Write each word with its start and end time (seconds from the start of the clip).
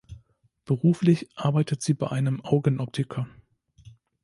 Beruflich 0.65 1.29
arbeitet 1.35 1.83
sie 1.83 1.93
bei 1.93 2.07
einem 2.09 2.43
Augenoptiker. 2.43 3.27